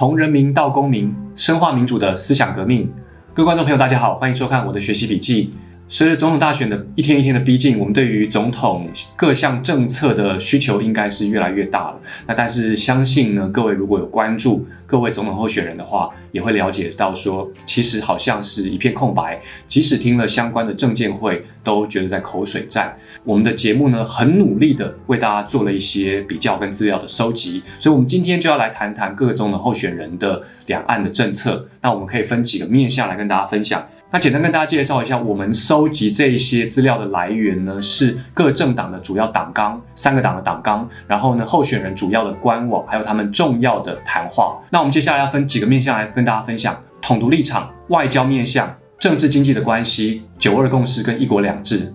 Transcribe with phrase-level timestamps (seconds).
[0.00, 2.90] 从人民到公民，深化民主的思想革命。
[3.34, 5.52] 各位观众朋友，大家好，欢迎收看我的学习笔记。
[5.88, 12.00] 随着总统大选的一天一天的逼近，我们对于总统各项政策的需求应该是越来越大了。
[12.26, 19.38] 那但是相信呢，各位如果有关注各位总统候选人的话，也会了解到说，其实好像是一片空白。
[19.66, 22.96] 即使听了相关的证监会，都觉得在口水战。
[23.24, 31.66] 我们的节目呢，很努力的为大家做了一些比较跟资料的收集，所以我们今天就要来谈谈各个总统候选人的两岸的政策。
[31.80, 33.86] 那我们可以分几个面向来跟大家分享。
[34.12, 44.60] 那简单跟大家介绍一下，我们收集这些资料的来源呢，是各政党的主要党纲，三个党的党纲，然后呢，候选人主要的官网，还有他们重要的谈话。
[44.70, 51.90] 那我们接下来要分几个面向来跟大家分享：统独立场、外交面向、政治经济的关系、九二共识跟一国两制。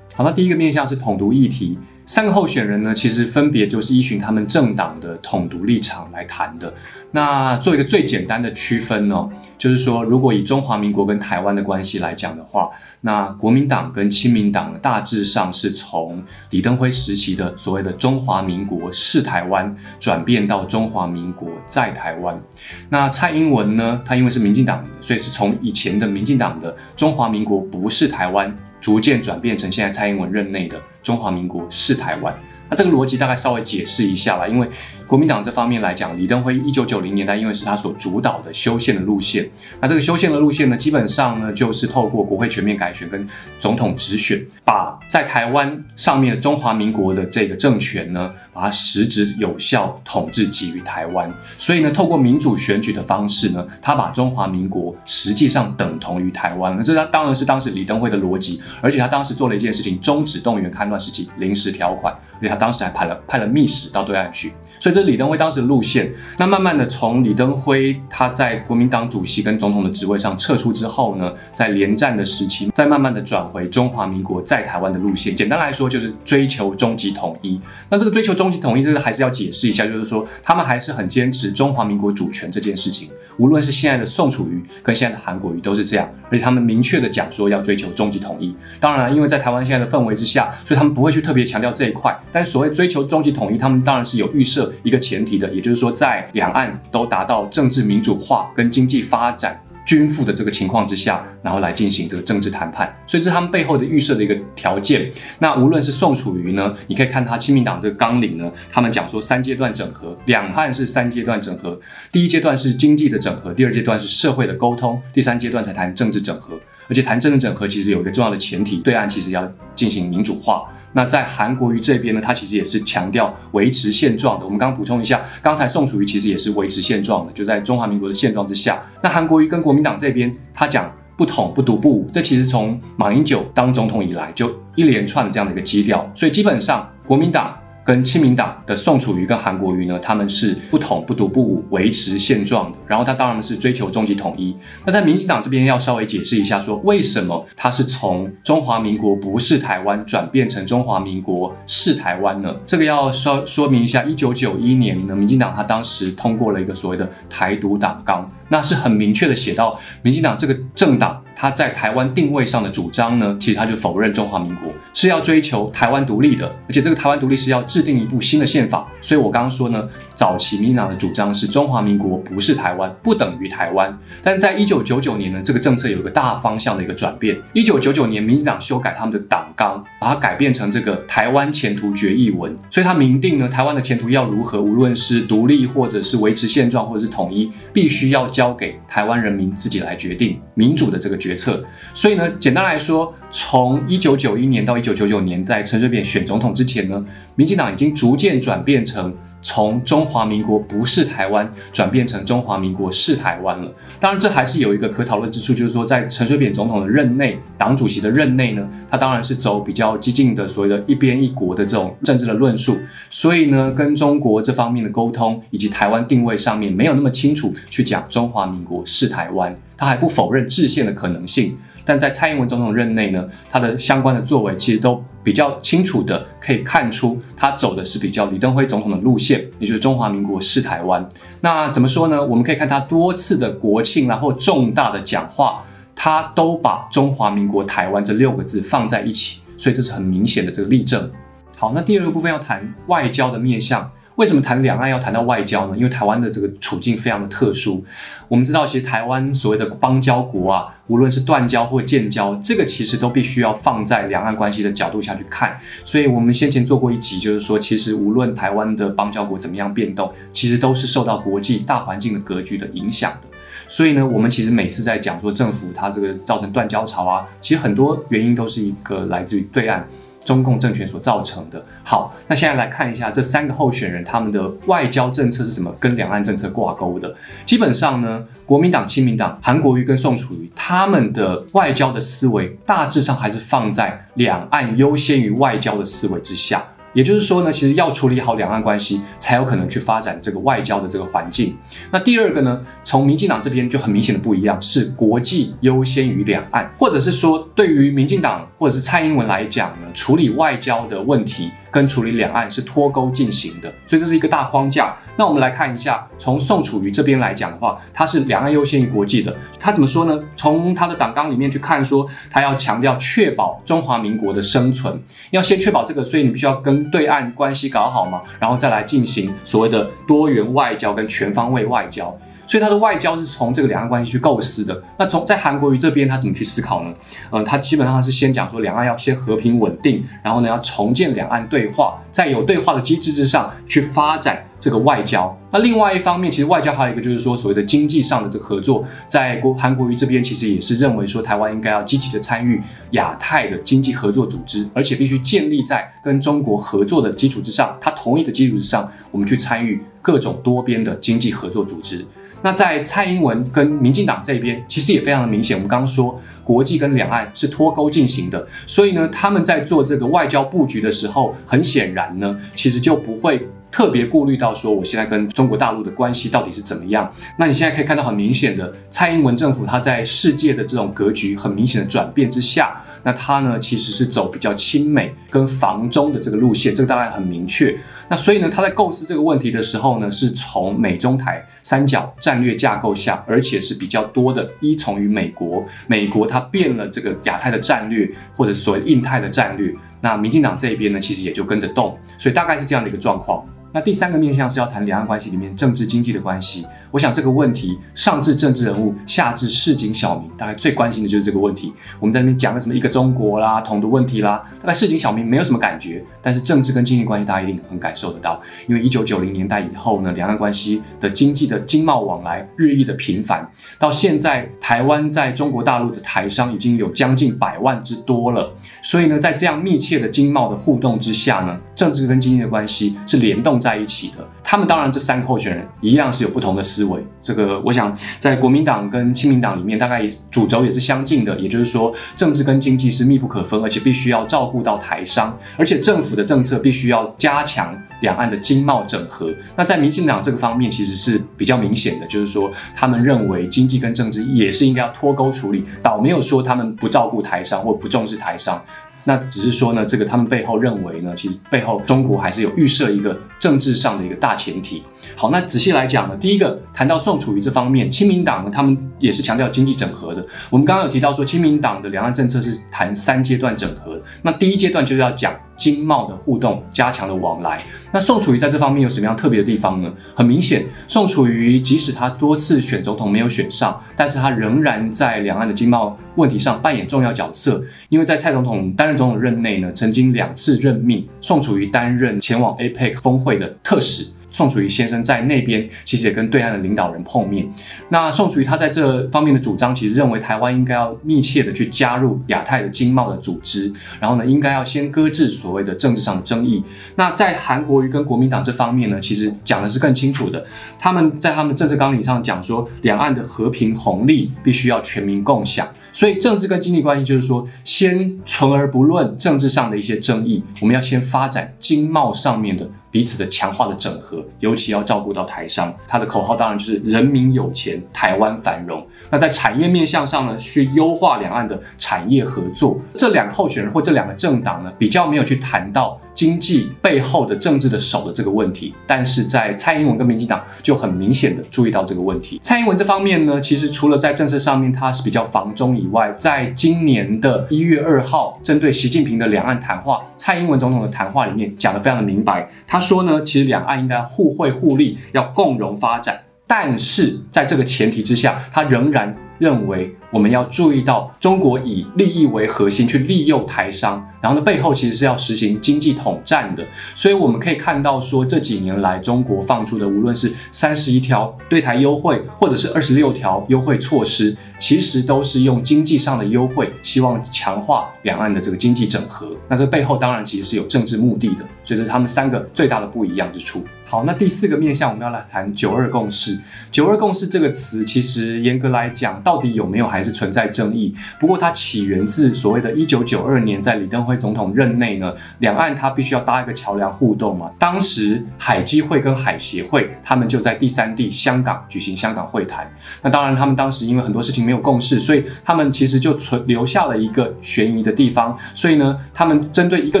[0.14, 1.78] 好，那第一个面向是统独议题。
[2.06, 6.72] 三个候选人呢，其实分别就是依循他们政党的统独立场来谈的。
[7.10, 22.40] 那做一个最简单的区分呢，就是说，如果以中华民国跟台湾的关系来讲的话，那国民党跟亲民党大致上是从李登辉时期的所谓的中华民国是台湾，转变到中华民国在台湾。
[22.88, 28.54] 那蔡英文呢，他因为是民进党，所以是从以前的民进党的中华民国不是台湾。
[28.80, 32.34] 逐渐转变成现在蔡英文任内的中华民国是台湾，
[32.68, 34.68] 那这个逻辑大概稍微解释一下吧，因为。
[35.06, 39.46] 国民党这方面来讲，李登辉一九九零年代，因为是他所主导的修宪的路线，
[39.80, 43.28] 那这个修宪的路线呢，基本上呢就是透过国会全面改选跟
[43.60, 51.30] 总统直选，把在台湾上面的中华民国的这个政权呢，把它实质有效统治给予台湾。
[51.58, 56.74] 所以呢，透过民主选举的方式呢，他把中华民国实际上等同于台湾。
[56.78, 64.93] 那这他当然是当时李登辉的逻辑，而且他当时做了一件事情，终止动员戡乱时期临时条款，而且他当时还派了派了密使到对岸去，所以。
[64.94, 66.14] 这是李登辉当时的路线。
[66.38, 75.34] 那慢慢的从李登辉他在国民党主席跟总统的职位上撤出之后呢，在连战的时期，再慢慢的转回中华民国在台湾的路线。
[75.34, 77.60] 简单来说，就是追求终极统一。
[77.88, 83.10] 那这个追求终极统一，这个还是要解释一下，就是说他们还是很坚持中华民国主权这件事情。
[83.38, 88.54] 无论是现在的宋楚瑜跟现在的韩国瑜都是这样，而且他们明确的讲说要追求终极统一。
[88.78, 92.16] 当然了，因为在台湾现在的氛围之下，所以他们不会去特别强调这一块。
[92.32, 94.72] 但所谓追求终极统一，他们当然是有预设。
[94.84, 105.10] 一个前提的，也就是说，在两岸都达到政治民主化跟经济发展均富的这个情况之下，然后来进行这个政治谈判，所以这是他们背后的预设的一个条件。
[105.38, 111.78] 那无论是宋楚瑜呢，你可以看他亲民党这个纲领呢，他们讲说三阶段整合，两岸是三阶段整合，
[112.12, 116.58] 第一阶段是经济的整合，第二阶段是社会的沟通，第三阶段才谈政治整合。
[116.88, 120.64] 而且谈政治整合其实有一个重要的前提，对岸其实要进行民主化。
[120.92, 124.44] 那在韩国瑜这边呢，他其实也是强调维持现状的。
[124.44, 128.80] 我们刚刚补充一下，刚才宋楚瑜其实也是维持现状的，就在中华民国的现状之下。
[129.02, 137.56] 那韩国瑜跟国民党这边，他讲不统不独不武，这其实从马英九当总统以来就一连串的这样的一个基调，所以基本上国民党。
[137.84, 142.78] 跟亲民党的宋楚瑜跟韩国瑜呢，他们是不统不独不武，维持现状的。
[142.86, 144.56] 然后他当然是追求终极统一。
[144.86, 152.54] 那在民进党这边要稍微解释一下，说为什么他是从中华民国不是台湾转变成中华民国是台湾呢？
[152.64, 161.23] 这个要说说明一下，一九九一年呢，民进党他当时通过了一个所谓的台独党纲，那是很明确的写到，民进党这个政党。
[161.44, 168.88] 他在台湾定位上的主张呢，其实他就否认中华民国是要追求台湾独立的，而且这个台湾独立是要制定一部新的宪法。
[169.02, 173.94] 所以我刚刚说呢，早期民党的主张是中华民国不是台湾，不等于台湾。
[174.22, 177.36] 但在一九九九年呢，这个政策有一个大方向的一个转变。
[177.52, 191.18] 一九九九年，民进党修改他们的党纲，把它改变成这个台湾前途决议文，所以他明定呢，台湾的前途要如何，无论是独立或者是维持现状或者是统一，必须要交给台湾人民自己来决定民主的这个。
[191.24, 199.14] 决策，所以呢，简单来说，从一九九一年到一九九九年，在陈水扁选总统之前呢，民进党已经逐渐转变成。
[199.46, 203.70] 从中华民国不是台湾转变成中华民国是台湾了。
[204.00, 212.78] 当然，这还是有一个可讨论之处，就是说，在陈水扁总统的任内，党主席的任内呢，他当然是走比较激进的所谓的一边一国的这种政治的论述，
[213.10, 221.56] 所以呢，跟中国这方面的沟通以及台湾定位上面没有那么清楚去讲中华民国是台湾，他还不否认制宪的可能性。
[221.86, 231.06] 但在蔡英文总统任内呢，他的相关的作为其实都比较清楚的可以看出，他走的是比较李登辉总统的路线，也就是中华民国是台湾。
[231.42, 232.24] 那怎么说呢？
[232.24, 235.62] 我们可以看他多次的国庆然后重大的讲话，
[235.94, 241.10] 他都把中华民国台湾这六个字放在一起，所以这是很明显的这个例证。
[241.58, 243.90] 好，那第二个部分要谈外交的面向。
[244.16, 245.76] 为什么谈两岸要谈到外交呢？
[245.76, 247.84] 因为台湾的这个处境非常的特殊。
[248.28, 255.58] 我们知道，其实台湾所谓的邦交国啊，无论是断交或建交，这个其实都必须要放在两岸关系的角度下去看。
[255.84, 263.28] 所以我们先前做过一集，就是说，其实无论台湾的邦交国怎么样变动，其实都是受到国际大环境的格局的影响的。
[263.66, 269.84] 所以呢，我们其实每次在讲说政府它这个造成断交潮啊，其实很多原因都是一个来自于对岸。
[270.24, 271.62] 中共政权所造成的。
[271.82, 277.14] 好，那现在来看一下这三个候选人他们的外交政策是什么跟两岸政策挂钩的。
[277.44, 286.64] 基本上呢，国民党、亲民党、韩国瑜跟宋楚瑜他们的外交的思维大致上还是放在两岸优先于外交的思维之下。
[286.94, 291.54] 也就是说呢，其实要处理好两岸关系，才有可能去发展这个外交的这个环境。
[291.90, 301.50] 那第二个呢，从民进党这边就很明显的不一样，是国际优先于两岸，或者是说，对于民进党或者是蔡英文来讲呢，处理外交的问题。
[301.74, 304.96] 跟处理两岸是脱钩进行的，所以这是一个大框架。
[305.16, 309.34] 那我们来看一下，从宋楚瑜这边来讲的话，他是两岸优先于国际的。
[309.60, 310.18] 他怎么说呢？
[310.36, 315.00] 从他的党纲里面去看，说他要强调确保中华民国的生存，
[315.30, 322.16] 要先确保这个，所以你必须要跟对岸关系搞好嘛，然后再来进行所谓的多元外交跟全方位外交。
[322.46, 324.82] 所以他的外交是从这个两岸关系去构思的。
[324.98, 326.92] 那从在韩国瑜这边，他怎么去思考呢？
[327.30, 335.36] 嗯，他基本上是先讲说两岸要先和平稳定，然后呢要重建两岸对话，在有对话的机制之上去发展这个外交。
[335.50, 342.60] 那另外一方面，其实外交还有一个就是说所谓的经济上的这个合作，在国韩国瑜这边其实也是认为说台湾应该要积极的参与
[342.90, 352.04] 亚太的经济合作组织，而且必须建立在跟中国合作的基础之上，他同意的基础之上，我们去参与各种多边的经济合作组织。
[352.44, 355.56] 那在蔡英文跟民进党这边，其实也非常的明显。
[355.56, 363.48] 我们刚刚说，国际跟两岸是脱钩进行的，所以呢，他们在做这个外交布局的时候，很显然呢，其实就不会。
[363.74, 367.12] 特别顾虑到说，我现在跟中国大陆的关系到底是怎么样？
[367.36, 377.78] 那你现在可以看到很明显的，蔡英文政府它在世界的这种格局很明显的转变之下，那它呢其实是走比较亲美跟防中的这个路线，这个当然很明确。
[378.08, 385.64] 那所以呢，他在构思这个问题的时候呢，是从美中台三角战略架构下，而且是比较多的依从于美国。
[385.86, 389.74] 美国它变了这个亚太的战略，或者所谓印太的战略。
[390.00, 393.44] 那民进党这边呢，其实也就跟着动，所以大概是这样的一个状况。
[393.74, 396.64] 那第三个面向是要谈两岸关系里面政治经济的关系。
[396.92, 401.72] 我想这个问题上至政治人物，下至市井小民，大概最关心的就是这个问题。
[401.98, 408.40] 我们在那边讲了什么一个中国啦、统独问题啦，大概市井小民没有什么感觉，但是政治跟经济关系大家一定很感受得到。
[408.68, 413.50] 因为一九九零年代以后呢，两岸关系的经济的经贸往来日益的频繁，
[413.80, 418.54] 到现在台湾在中国大陆的台商已经有将近百万之多了。
[418.84, 423.60] 所以呢，在这样密切的经贸的互动之下呢，政治跟经济的关系是联动。
[423.64, 427.02] 在一起的，他们当然这三个候选人一样是有不同的思维。
[427.22, 431.40] 这个我想在国民党跟亲民党里面，大概主轴也是相近的。
[431.40, 439.32] 也就是说，政治跟经济是密不可分，而且必须要照顾到台商，而且政府的政策必须要加强两岸的经贸整合。
[439.56, 448.62] 那在民进党这个方面，其实是比较明显的，就是说他们认为经济跟政治也是应该要脱钩处理，倒没有说他们不照顾台商或不重视台商。
[449.04, 454.82] 那只是说呢，这个他们背后认为呢，其实背后中国还是有预设一个政治上的一个大前提。
[455.14, 460.26] 好，那仔细来讲呢，第一个谈到宋楚瑜这方面，亲民党呢，他们也是强调经济整合的。
[460.50, 465.34] 我们刚刚有提到说，亲民党的两岸政策是谈三阶段整合，那第一阶段就是要讲。
[465.56, 467.62] 经贸的互动，加强的往来。
[467.92, 469.92] 那宋楚瑜在这方面有什么样特别的地方呢？
[470.14, 477.62] 很明显，宋楚瑜即使他多次选总统没有选上，但是他仍然在两岸的经贸问题上扮演重要角色。
[477.88, 484.06] 因为在蔡总统担任总统任内呢，曾经两次任命宋楚瑜担任前往 APEC 峰会的特使。
[484.34, 487.48] 宋楚瑜先生在那边其实也跟对岸的领导人碰面。
[487.90, 496.64] 那宋楚瑜他在这方面的主张，其实认为台湾应该要密切的去加入亚太的经贸的组织，然后呢，应该要先搁置所谓的政治上的争议。
[496.96, 500.44] 那在韩国瑜跟国民党这方面呢，其实讲的是更清楚的。
[500.80, 505.68] 他们在他们政治纲领上讲说，两岸的和平红利必须要全民共享。
[505.94, 512.68] 所以政治跟经济关系就是说，先存而不论政治上的一些争议，我们要先发展经贸上面的。
[512.90, 515.74] 彼此的强化的整合，尤其要照顾到台商。
[515.88, 518.86] 他的口号当然就是“人民有钱，台湾繁荣”。
[519.10, 522.78] 那在产业面向上呢，去优化两岸的产业合作。
[522.96, 532.40] 这两个候选人或这两个政党呢，比较没有去谈到经济背后的政治的手的这个问题，但是在蔡英文跟民进党就很明显的注意到这个问题。
[532.42, 549.94] 蔡英文这方面呢，其实除了在政策上面他是比较防中以外，在今年的一月二号针对习近平的两岸谈话，蔡英文总统的谈话里面讲的非常的明白，他说呢，其实两岸应该互惠互利，要共荣发展，但是在这个前提之下，他仍然认为。
[550.10, 556.64] 我们要注意到，中国以利益为核心去利诱台商，然后呢背后其实是要实行经济统战的。
[556.94, 569.36] 所以我们可以看到，说这几年来中国放出的，无论是三十一条对台优惠，或者是二十六条优惠措施，其实都是用经济上的优惠，希望强化两岸的这个经济整合。
[569.48, 573.64] 那这背后当然其实是有政治目的的，所以这是他们三个最大的不一样之处。
[573.94, 576.36] 好，那第四个面向我们要来谈九二共识。
[576.72, 580.02] 九二共识这个词，其实严格来讲，到底有没有还？
[580.02, 587.48] 是存在争议，不过它起源自所谓的一九九二年，在李登辉总统任内呢，两岸它必须要搭一个桥梁互动嘛。
[587.58, 592.70] 当时海基会跟海协会他们就在第三地香港举行香港会谈。
[593.00, 598.36] 那当然，他们当时因为很多事情没有共识，所以他们其实就存留下了一个悬疑的地方。
[598.54, 600.00] 所以呢，他们针对一个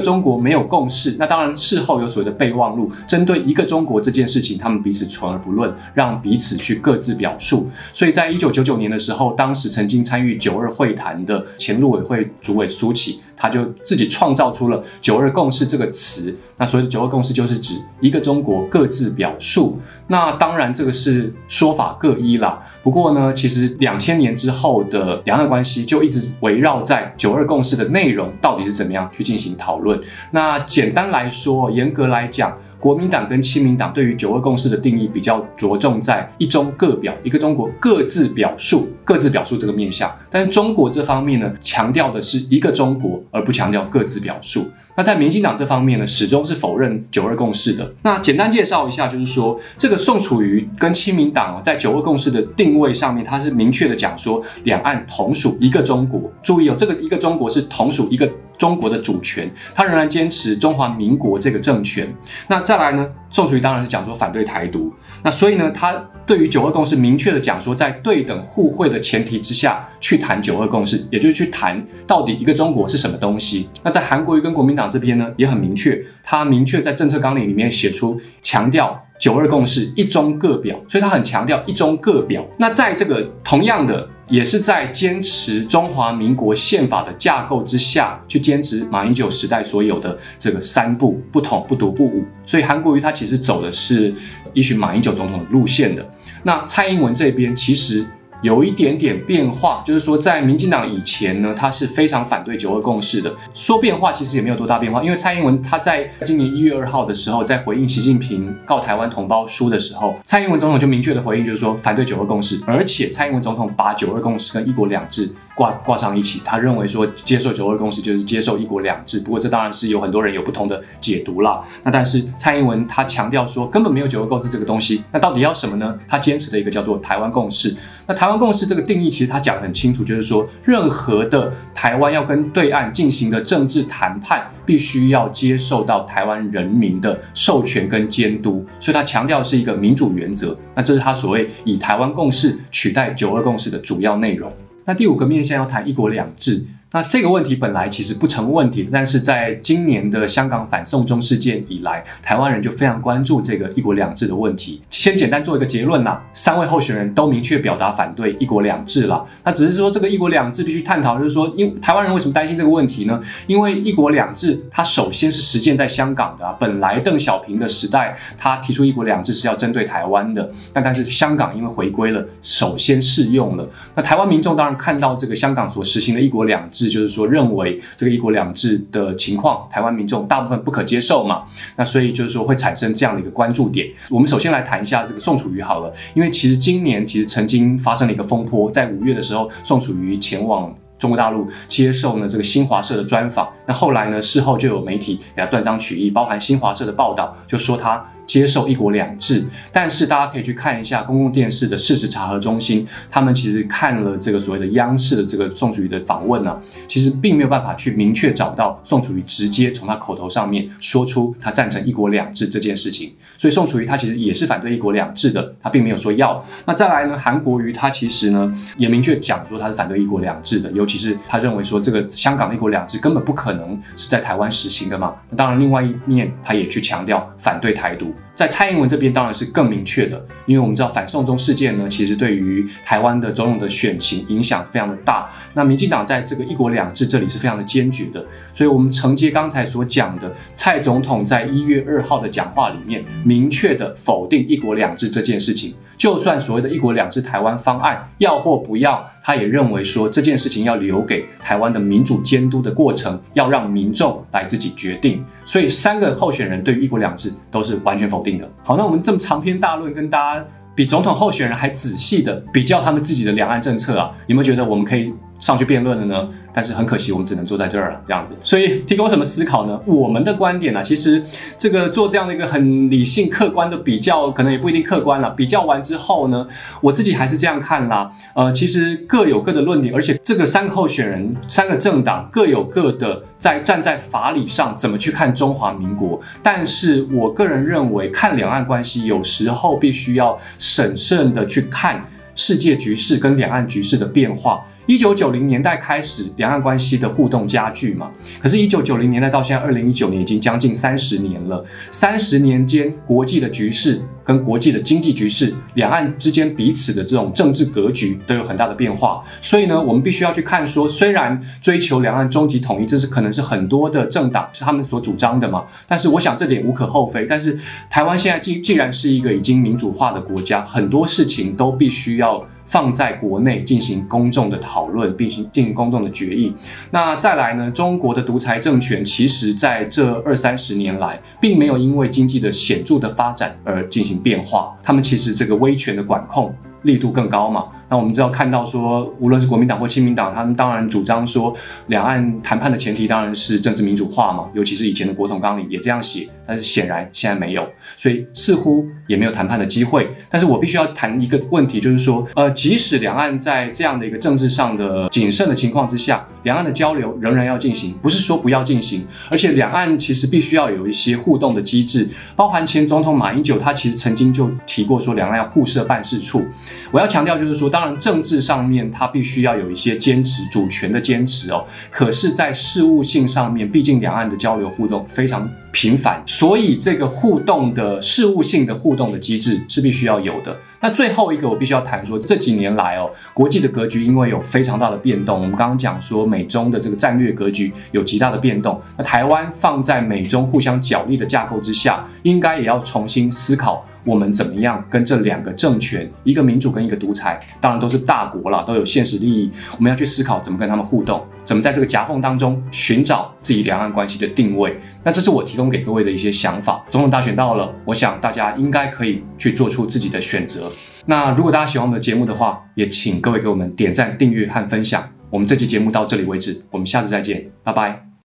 [0.00, 7.68] 中国没有共识，那当然事后有所谓的备忘录，针对一个中中国这件事情，他们彼此存而不论，让彼此去各自表述。
[7.92, 10.04] 所以在一九九九年的时候，当时曾经。
[10.04, 16.36] 参与九二会谈的前陆委会主委苏启，他就自己创造出了“九二共识”这个词。
[16.58, 19.78] 那所谓的“九二共识”就是指一个中国各自表述。
[20.08, 22.62] 那当然这个是说法各一啦。
[22.82, 29.98] 不过呢，其实两千年之后的两岸关系就一直围绕在“九二共识”的内容到底是怎么样去进行讨论。
[30.32, 32.58] 那简单来说，严格来讲。
[32.84, 40.14] 国民党跟亲民党对于九二共识的定义比较着重在一中各表，一个中国各自表述，各自表述这个面向。
[40.30, 44.68] 但是中国这方面呢，强调的是一个中国，而不强调各自表述。
[44.98, 47.90] 那在民进党这方面呢，始终是否认九二共识的。
[48.02, 56.30] 那简单介绍一下，就是说这个宋楚瑜跟亲民党在九二共识的定位上面，他是明确的讲说，两岸同属一个中国。
[56.42, 58.30] 注意哦，这个一个中国是同属一个。
[58.56, 62.12] 中国的主权，他仍然坚持中华民国这个政权。
[62.48, 63.06] 那再来呢？
[63.30, 64.92] 宋楚瑜当然是讲说反对台独。
[65.24, 65.92] 那所以呢，他
[66.24, 73.68] 对于九二共识明确的讲说，在对等互惠的前提之下去谈九二共识，也就是去谈到底一个中国是什么东西。
[73.82, 82.46] 那在韩国瑜跟国民党这边呢，也很明确，他明确在政策纲领里面写出强调九二共识一中各表，所以他很强调一中各表。
[82.58, 84.08] 那在这个同样的。
[84.28, 94.14] 也是在坚持中华民国宪法的架构之下去坚持马英九时代所有的这个三不不统不独不武，所以韩国瑜他其实走的是
[94.52, 96.04] 一群马英九总统的路线的。
[96.42, 98.06] 那蔡英文这边其实。
[98.44, 103.34] 有一点点变化，就是说，在民进党以前呢，他是非常反对九二共识的。
[103.54, 115.26] 说变化其实也没有多大变化，因为蔡英文他在今年一月二号的时候，在回应习近平告台湾同胞书的时候，蔡英文总统就明确的回应，就是说反对九二共识，而且蔡英文总统把九二共识跟一国两制。
[115.54, 121.62] 挂挂上一起，他认为说接受九二共识就是接受一国两制，不过这当然是有很多人有不同的解读啦。
[121.82, 125.98] 那但是蔡英文他强调说根本没有九二共识这个东西，那到底要什么呢？
[126.08, 127.74] 他坚持的一个叫做台湾共识。
[128.06, 140.56] 那台湾共识这个定义其实他讲得很清楚，就是说任何的台湾要跟对岸进行的政治谈判，必须要接受到台湾人民的授权跟监督，所以他强调是一个民主原则。
[140.74, 144.52] 那这是他所谓以台湾共识取代九二共识的主要内容。
[144.86, 146.66] 那第五个面向要谈一国两制。
[146.94, 154.80] 那这个问题本来其实不成问题，但是在今年的香港反送中事件以来，台湾人就非常关注这个一国两制的问题。
[154.90, 159.26] 先简单做一个结论啦，三位候选人都明确表达反对一国两制了。
[159.42, 163.20] 那只是说这个一国两制必须探讨，就是说，因台湾人为什么担心这个问题呢？
[163.48, 173.68] 因为一国两制它首先是实践在香港的，本来邓小平的时代他提出一国两制是要针对台湾的，那但是香港因为回归了，首先适用了。
[173.96, 176.83] 那台湾民众当然看到这个香港所实行的一国两制。
[176.88, 181.42] 就是说，认为这个一国两制的情况，台湾民众大部分不可接受嘛？
[181.76, 183.88] 那所以就是说，会产生这样的一个关注点。
[184.10, 193.48] 我们首先来谈一下这个宋楚瑜好了，因为其实今年其实曾经发生了一个风波，在五月的时候，宋楚瑜前往中国大陆接受呢这个新华社的专访。
[193.66, 199.44] 那后来呢，事后就有媒体给他断章取义，包含新华社的报道，就说他接受一国两制。
[199.72, 213.12] 但是大家可以去看一下公共电视的事实查核中心，他们其实看了这个所谓的央视的这个宋楚瑜的访问呢，其实并没有办法去明确找到宋楚瑜直接从他口头上面说出他赞成一国两制这件事情。
[213.36, 216.42] 所以宋楚瑜他其实也是反对一国两制的，他并没有说要。
[216.64, 225.14] 那再来呢，韩国瑜他其实呢也明确讲说他是反对一国两制的，尤其是他认为说这个香港一国两制根本不可能是在台湾实行的嘛。
[225.28, 228.13] 那当然，另外一面他也去强调反对台独。
[228.34, 235.30] 在蔡英文这边当然是更明确的，因为我们知道反送中事件呢，其实对于台湾的总统的选情影响非常的大。
[235.54, 245.74] 那民进党在这个一国两制这里是非常的坚决的，所以我们承接刚才所讲的，蔡总统在一月二号的讲话里面，明确的否定一国两制这件事情。
[245.96, 255.24] 就算所谓的一国两制台湾方案要或不要，他也认为说这件事情要留给台湾的民主监督的过程，要让民众来自己决定。
[255.44, 258.48] 所以三个候选人对于一国两制都是完全否定的。
[258.62, 266.28] 好，那我们这么长篇大论跟大家比总统候选人还仔细的比较他们自己的两岸政策啊，有没有觉得我们可以上去辩论了呢？
[266.54, 268.32] 但是很可惜，我们只能坐在这儿了，这样子。
[268.44, 269.78] 所以提供什么思考呢？
[269.84, 271.20] 我们的观点呢，其实
[271.58, 275.28] 这个做这样的一个很理性、客观的比较，可能也不一定客观了。
[275.30, 276.46] 比较完之后呢，
[276.80, 278.08] 我自己还是这样看啦。
[278.34, 286.20] 呃，其实各有各的论点，而且这个三个候选人、三个政党各有各的在站在法理上怎么去看中华民国。
[286.40, 292.04] 但是我个人认为，看两岸关系有时候必须要审慎的去看
[292.36, 294.64] 世界局势跟两岸局势的变化。
[294.86, 298.10] 一九九零年代开始，两岸关系的互动加剧嘛。
[298.38, 301.64] 可是，一九九零年代到现在二零一九年，已经将近三十年了。
[301.90, 309.24] 三十年间，国际的局势跟国际的经济局势，两岸之间彼此的这种政治格局都有很大的变化。
[309.40, 315.64] 所以呢，我们必须要去看说，虽然追求两岸终极统一，这是可能是很多的政党是他们所主张的嘛。
[315.88, 317.24] 但是，我想这点无可厚非。
[317.24, 322.46] 但是，台湾现在既既然是一个已经民主化的国家，很多事情都必须要。
[322.74, 326.52] 放在国内进行公众的讨论，并行进行公众的决议。
[326.90, 327.70] 那再来呢？
[327.70, 334.76] 中国的独裁政权其实在这二三十年来，并没有因为经济的显著的发展而进行变化。
[334.82, 336.52] 他们其实这个威权的管控
[336.82, 337.66] 力度更高嘛。
[337.94, 341.54] 那我们知道看到说，无论是国民党或亲民党，他们当然主张说，
[341.86, 344.48] 两岸谈判的前提当然是政治民主化嘛。
[344.52, 347.64] 尤其是以前的国统纲领也这样写，但是显然现在没有，
[347.96, 350.10] 所以似乎也没有谈判的机会。
[350.28, 366.44] 但是我必须要谈一个问题，就是说，呃，即使两岸在这样的一个政治上的谨慎的情况之下，两岸的交流仍然要进行，不是说不要进行，而且两岸其实必须要有一些互动的机制，包含前总统马英九他其实曾经就提过说，两岸要互设办事处。
[366.90, 367.70] 我要强调就是说。
[367.74, 371.64] 当然，政治上面它必须要有一些坚持主权的坚持哦。
[371.90, 380.56] 可是，在事务性上面，毕竟两岸的交流互动非常频繁，所以这个互动的事务性的互动的机制是必须要有的。
[380.80, 385.40] 那最后一个，我必须要谈说，这几年来哦，国际的格局因为有非常大的变动。
[385.40, 388.80] 我们刚刚讲说，美中的这个战略格局有极大的变动。
[388.98, 393.84] 那台湾放在美中互相角力的架构之下，应该也要重新思考。
[394.04, 399.50] 我们怎么样跟这两个政权，一个民主跟一个独裁，当然都是大国了，都有现实利益。
[399.78, 404.78] 我们要去思考怎么跟他们互动，怎么在这个夹缝当中寻找自己两岸关系的定位。
[405.02, 406.84] 那这是我提供给各位的一些想法。
[406.90, 410.70] 总统大选到了，我想大家应该可以去做出自己的选择。
[411.06, 415.08] 那如果大家喜欢我们的节目的话，也请各位给我们点赞、订阅和分享。
[415.30, 418.13] 我们这期节目到这里为止，我们下次再见，拜拜。